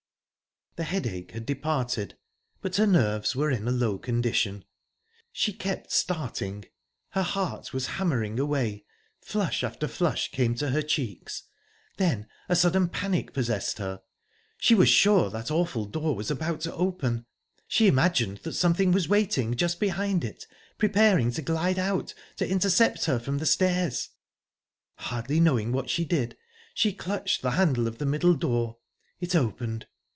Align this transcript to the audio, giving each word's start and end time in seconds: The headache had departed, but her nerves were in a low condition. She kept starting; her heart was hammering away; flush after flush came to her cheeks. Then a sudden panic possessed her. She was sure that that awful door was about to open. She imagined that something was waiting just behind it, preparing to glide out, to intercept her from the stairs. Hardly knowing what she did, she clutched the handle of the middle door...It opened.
The 0.77 0.85
headache 0.85 1.31
had 1.31 1.45
departed, 1.45 2.15
but 2.61 2.77
her 2.77 2.87
nerves 2.87 3.35
were 3.35 3.51
in 3.51 3.67
a 3.67 3.71
low 3.73 3.97
condition. 3.97 4.63
She 5.33 5.51
kept 5.51 5.91
starting; 5.91 6.63
her 7.09 7.23
heart 7.23 7.73
was 7.73 7.87
hammering 7.87 8.39
away; 8.39 8.85
flush 9.19 9.65
after 9.65 9.85
flush 9.89 10.31
came 10.31 10.55
to 10.55 10.69
her 10.69 10.81
cheeks. 10.81 11.43
Then 11.97 12.25
a 12.47 12.55
sudden 12.55 12.87
panic 12.87 13.33
possessed 13.33 13.79
her. 13.79 14.01
She 14.59 14.73
was 14.73 14.87
sure 14.87 15.29
that 15.29 15.47
that 15.47 15.51
awful 15.51 15.83
door 15.85 16.15
was 16.15 16.31
about 16.31 16.61
to 16.61 16.73
open. 16.73 17.25
She 17.67 17.87
imagined 17.87 18.37
that 18.43 18.53
something 18.53 18.93
was 18.93 19.09
waiting 19.09 19.53
just 19.57 19.77
behind 19.77 20.23
it, 20.23 20.47
preparing 20.77 21.31
to 21.33 21.41
glide 21.41 21.79
out, 21.79 22.13
to 22.37 22.47
intercept 22.49 23.03
her 23.05 23.19
from 23.19 23.39
the 23.39 23.45
stairs. 23.45 24.11
Hardly 24.95 25.41
knowing 25.41 25.73
what 25.73 25.89
she 25.89 26.05
did, 26.05 26.37
she 26.73 26.93
clutched 26.93 27.41
the 27.41 27.51
handle 27.51 27.87
of 27.89 27.97
the 27.97 28.05
middle 28.05 28.35
door...It 28.35 29.35
opened. 29.35 29.87